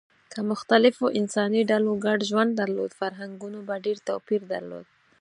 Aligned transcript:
که 0.33 0.39
مختلفو 0.51 1.05
انساني 1.19 1.61
ډلو 1.71 1.91
ګډ 2.05 2.19
ژوند 2.29 2.51
درلود، 2.59 2.91
فرهنګونو 2.99 3.59
به 3.67 3.75
ډېر 3.85 3.97
توپیر 4.09 4.41
درلود. 4.53 4.85